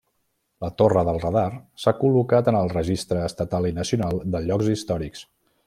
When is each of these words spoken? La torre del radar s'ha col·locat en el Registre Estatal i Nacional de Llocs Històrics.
La 0.63 0.69
torre 0.81 1.03
del 1.09 1.19
radar 1.25 1.51
s'ha 1.83 1.93
col·locat 1.99 2.49
en 2.53 2.57
el 2.61 2.73
Registre 2.73 3.21
Estatal 3.27 3.69
i 3.73 3.77
Nacional 3.81 4.25
de 4.37 4.43
Llocs 4.49 4.73
Històrics. 4.77 5.27